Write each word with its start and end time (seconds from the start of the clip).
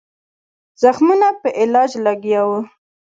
زخمونو 0.81 1.29
په 1.41 1.49
علاج 1.59 1.91
لګیا 2.05 2.41
وو. 2.47 2.59